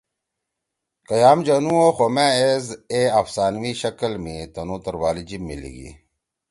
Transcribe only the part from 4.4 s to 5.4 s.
تُنو توروالی